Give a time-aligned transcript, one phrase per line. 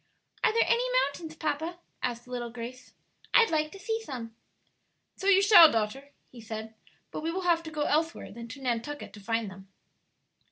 [0.43, 2.93] "Are there any mountains, papa?" asked little Grace.
[3.35, 4.35] "I'd like to see some."
[5.15, 6.73] "So you shall, daughter," he said;
[7.11, 9.67] "but we will have to go elsewhere than to Nantucket to find them."